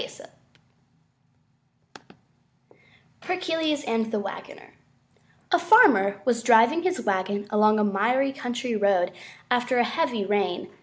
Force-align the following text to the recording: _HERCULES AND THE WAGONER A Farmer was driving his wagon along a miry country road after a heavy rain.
_HERCULES 3.21 3.83
AND 3.83 4.11
THE 4.11 4.19
WAGONER 4.19 4.73
A 5.51 5.59
Farmer 5.59 6.23
was 6.25 6.41
driving 6.41 6.81
his 6.81 6.99
wagon 7.01 7.45
along 7.51 7.77
a 7.77 7.83
miry 7.83 8.33
country 8.33 8.75
road 8.75 9.11
after 9.51 9.77
a 9.77 9.83
heavy 9.83 10.25
rain. 10.25 10.71